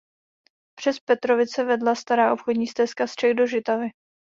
[0.75, 3.87] Přes Petrovice vedla stará obchodní stezka z Čech do Žitavy.